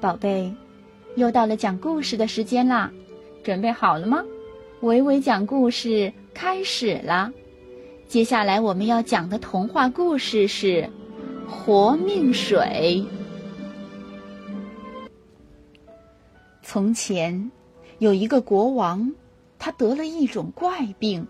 [0.00, 0.52] 宝贝，
[1.14, 2.90] 又到了讲故事的时间啦，
[3.42, 4.22] 准备好了吗？
[4.82, 7.32] 维维讲故事开始了。
[8.06, 10.88] 接下来我们要讲的童话故事是
[11.48, 13.04] 《活命水》。
[16.62, 17.50] 从前
[17.98, 19.10] 有一个国王，
[19.58, 21.26] 他得了一种怪病，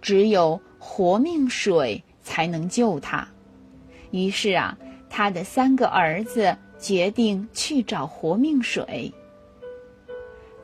[0.00, 3.28] 只有活命水才能救他。
[4.10, 4.76] 于是啊，
[5.10, 6.56] 他的三个儿子。
[6.80, 9.12] 决定去找活命水。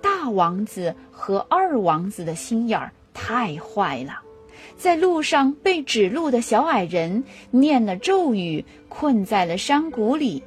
[0.00, 4.20] 大王子和二王子的心眼儿太坏了，
[4.76, 10.42] 在路上被指路的小矮人念了咒语，困在了山谷里。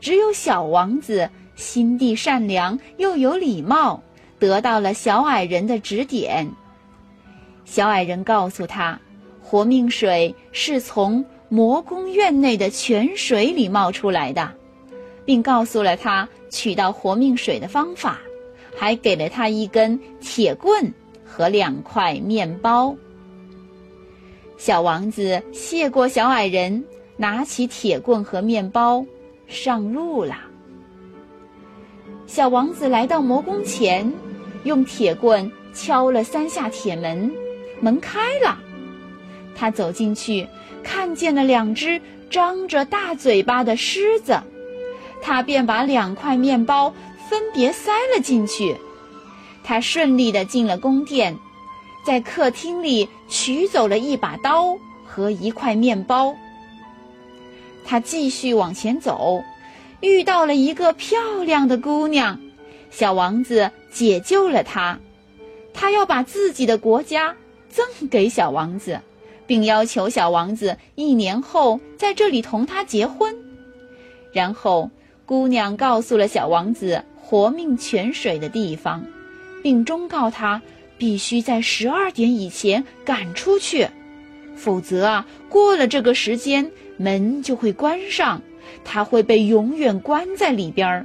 [0.00, 4.02] 只有小王子心地善良又有礼貌，
[4.38, 6.48] 得到了小矮人的指点。
[7.64, 9.00] 小矮人告诉他，
[9.42, 14.52] 活命水是从魔宫院内的泉水里冒出来的。
[15.26, 18.18] 并告诉了他取到活命水的方法，
[18.74, 22.96] 还给了他一根铁棍和两块面包。
[24.56, 26.82] 小王子谢过小矮人，
[27.18, 29.04] 拿起铁棍和面包，
[29.46, 30.38] 上路了。
[32.26, 34.10] 小王子来到魔宫前，
[34.64, 37.30] 用铁棍敲了三下铁门，
[37.80, 38.58] 门开了。
[39.54, 40.46] 他走进去，
[40.82, 44.40] 看见了两只张着大嘴巴的狮子。
[45.20, 46.94] 他便把两块面包
[47.28, 48.76] 分别塞了进去。
[49.64, 51.36] 他顺利的进了宫殿，
[52.04, 56.36] 在客厅里取走了一把刀和一块面包。
[57.84, 59.42] 他继续往前走，
[60.00, 62.40] 遇到了一个漂亮的姑娘，
[62.90, 65.00] 小王子解救了她。
[65.74, 67.34] 他要把自己的国家
[67.68, 69.00] 赠给小王子，
[69.46, 73.34] 并要求小王子一年后在这里同他结婚，
[74.32, 74.90] 然后。
[75.26, 79.04] 姑娘告诉了小王子活命泉水的地方，
[79.60, 80.62] 并忠告他
[80.96, 83.88] 必须在十二点以前赶出去，
[84.54, 88.40] 否则啊，过了这个时间门就会关上，
[88.84, 91.04] 他会被永远关在里边儿。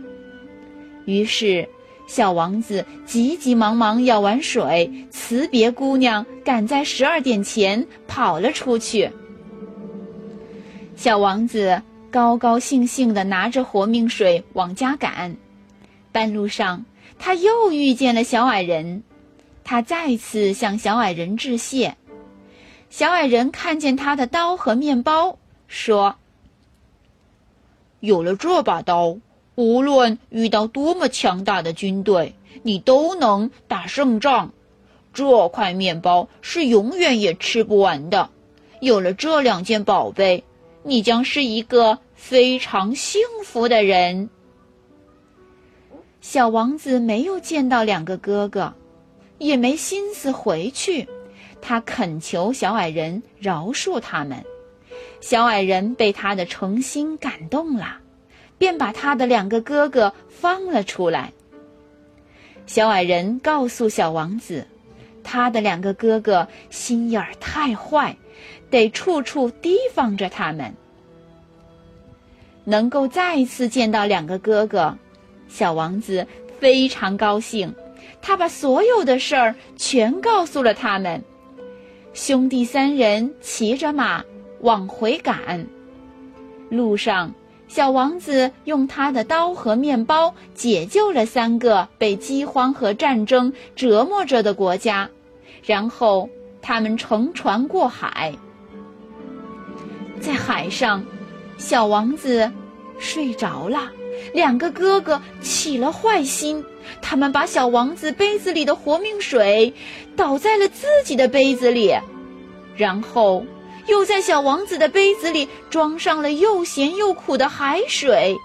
[1.05, 1.67] 于是，
[2.07, 9.09] 小王子急急忙忙舀完水，辞别姑娘，赶在十二点前跑了出去。
[10.95, 11.81] 小王子。
[12.11, 15.37] 高高兴兴地拿着活命水往家赶，
[16.11, 16.83] 半路上
[17.17, 19.03] 他又遇见了小矮人，
[19.63, 21.95] 他再次向小矮人致谢。
[22.89, 25.37] 小矮人看见他的刀和面包，
[25.69, 26.17] 说
[28.01, 29.17] ：“有了这把刀，
[29.55, 34.51] 无论遇到多么强大的军队，你都能打胜仗。
[35.13, 38.29] 这块面包是永远也吃不完的。
[38.81, 40.43] 有了这两件宝贝。”
[40.83, 44.29] 你将是一个非常幸福的人。
[46.21, 48.73] 小王子没有见到两个哥哥，
[49.37, 51.07] 也没心思回去。
[51.61, 54.43] 他恳求小矮人饶恕他们。
[55.19, 57.99] 小矮人被他的诚心感动了，
[58.57, 61.31] 便把他的两个哥哥放了出来。
[62.65, 64.65] 小矮人告诉小王子，
[65.23, 68.15] 他的两个哥哥心眼儿太坏。
[68.71, 70.73] 得处处提防着他们。
[72.63, 74.97] 能够再次见到两个哥哥，
[75.49, 76.25] 小王子
[76.57, 77.75] 非常高兴。
[78.21, 81.21] 他把所有的事儿全告诉了他们。
[82.13, 84.23] 兄弟三人骑着马
[84.61, 85.67] 往回赶。
[86.69, 87.33] 路上，
[87.73, 95.09] 小王子用他的刀和面包解救了三个被饥荒和战争折磨着的国家，
[95.63, 96.29] 然后
[96.61, 98.33] 他们乘船过海。
[100.19, 101.05] 在海上，
[101.57, 102.51] 小王子
[102.99, 103.89] 睡着了。
[104.33, 106.65] 两个哥哥起了坏心，
[107.01, 109.73] 他们把小王子杯子里的活命水
[110.17, 111.95] 倒在了自己的杯子里，
[112.75, 113.45] 然后
[113.91, 118.37] 又在小王子的杯子里装上了又咸又苦的海水。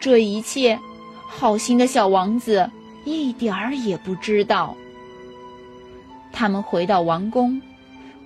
[0.00, 0.80] 这一切，
[1.28, 2.68] 好心的小王子
[3.04, 4.76] 一点儿也不知道。
[6.32, 7.62] 他们回到王宫。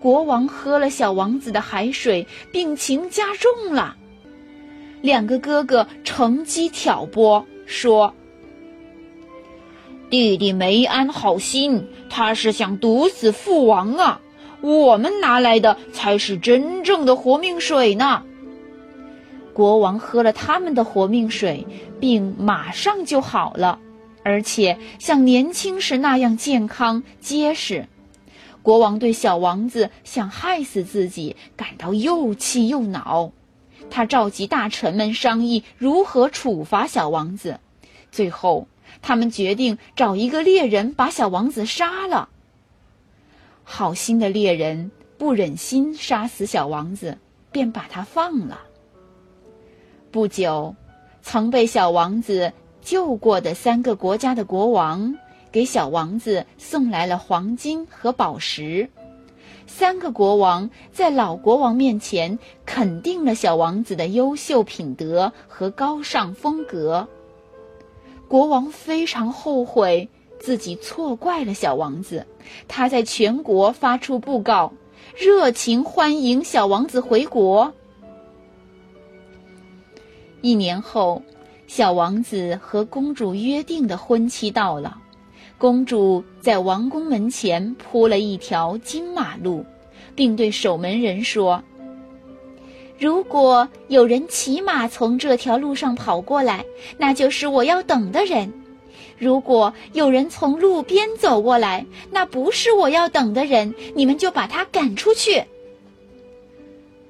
[0.01, 3.95] 国王喝了小王子的海水，病情加重了。
[5.03, 8.13] 两个哥哥乘机挑拨，说
[10.09, 14.22] ：“弟弟没安好心，他是想毒死父王啊！
[14.63, 18.23] 我们拿来的才是真正的活命水呢。”
[19.53, 21.67] 国王喝了他们的活命水，
[22.01, 23.79] 病马上就好了，
[24.23, 27.87] 而且像年轻时那样健康结实。
[28.63, 33.33] 国王对小王子想害死自己感到又气又恼，
[33.91, 37.61] 他召集大臣们商议如何处罚小王子。
[38.11, 38.69] 最后，
[39.03, 42.29] 他们决定找一个猎人把小王子杀了。
[43.65, 47.19] 好心的猎人不忍心杀死小王子，
[47.51, 48.61] 便把他放了。
[50.11, 50.75] 不久，
[51.23, 55.17] 曾被小王子救过的三个国家的国王
[55.51, 58.91] 给小王子送来了黄金和宝石。
[59.67, 67.09] 三个国王在老国王面前肯定了小王子的优秀品德和高尚风格。
[68.29, 70.11] 国王非常后悔
[70.43, 72.27] 自己错怪了小王子，
[72.67, 74.73] 他在全国发出布告，
[75.17, 77.73] 热情欢迎小王子回国。
[80.41, 81.23] 一年后，
[81.69, 84.99] 小王子和公主约定的婚期到了。
[85.59, 89.65] 公主在王宫门前铺了一条金马路，
[90.17, 91.63] 并对守门人说
[92.99, 96.65] ：“如果有人骑马从这条路上跑过来，
[96.99, 98.51] 那就是我要等的人；
[99.19, 105.45] 如果有人从路边走过来，那不是我要等的人，你们就把他赶出去。”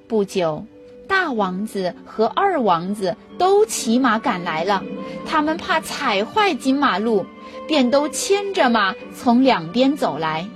[0.07, 0.65] 不久。
[1.05, 4.81] 大王子和二王子都骑马赶来了，
[5.27, 7.25] 他们怕踩坏金马路，
[7.67, 10.47] 便都牵着马从两边走来。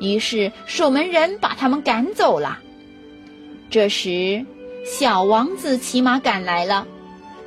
[0.00, 2.60] 于是守门人把他们赶走了。
[3.70, 4.46] 这时，
[4.86, 6.86] 小王子骑马赶来了，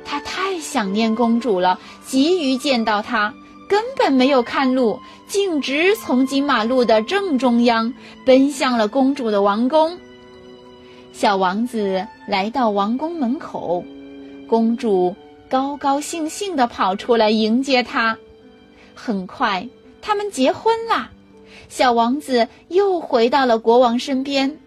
[0.06, 3.34] 他太想念公主了，急于见到她，
[3.68, 7.92] 根本没有看路，径直从金马路的正中央
[8.24, 9.98] 奔向了公主的王宫。
[11.12, 13.84] 小王子来到王宫门口，
[14.48, 15.16] 公主
[15.48, 18.16] 高高兴兴地跑出来迎接他。
[18.94, 19.68] 很快，
[20.00, 21.10] 他们结婚了。
[21.68, 24.58] 小王子又回到了国王身边。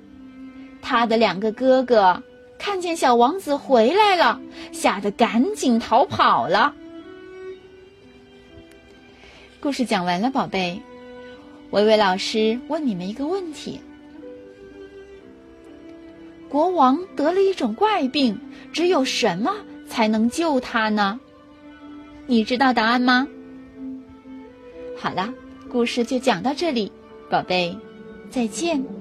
[0.81, 2.21] 他的两个哥哥
[2.59, 4.39] 看见小王子回来了，
[4.73, 6.75] 吓得赶紧逃跑了。
[9.61, 10.79] 故事讲完了，宝贝。
[11.71, 13.79] 维维老师问你们一个问题。
[16.49, 18.39] 国王得了一种怪病，
[18.73, 19.55] 只有什么
[19.87, 21.19] 才能救他呢？
[22.25, 23.27] 你知道答案吗？
[24.97, 25.33] 好了，
[25.71, 26.91] 故事就讲到这里，
[27.29, 27.77] 宝贝，
[28.29, 28.98] 再见。